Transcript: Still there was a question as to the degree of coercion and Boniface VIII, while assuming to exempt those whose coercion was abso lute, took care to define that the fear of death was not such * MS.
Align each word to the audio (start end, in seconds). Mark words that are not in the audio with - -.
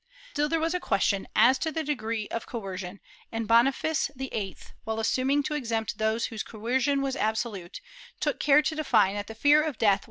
Still 0.31 0.49
there 0.49 0.59
was 0.59 0.73
a 0.73 0.79
question 0.79 1.27
as 1.35 1.59
to 1.59 1.71
the 1.71 1.83
degree 1.83 2.27
of 2.29 2.47
coercion 2.47 2.99
and 3.31 3.47
Boniface 3.47 4.09
VIII, 4.15 4.57
while 4.83 4.99
assuming 4.99 5.43
to 5.43 5.53
exempt 5.53 5.99
those 5.99 6.25
whose 6.25 6.41
coercion 6.41 7.03
was 7.03 7.15
abso 7.15 7.51
lute, 7.51 7.81
took 8.19 8.39
care 8.39 8.63
to 8.63 8.73
define 8.75 9.13
that 9.13 9.27
the 9.27 9.35
fear 9.35 9.61
of 9.61 9.77
death 9.77 9.79
was 9.79 9.81
not 9.81 9.89
such 9.89 9.95
* 9.99 9.99
MS. 9.99 9.99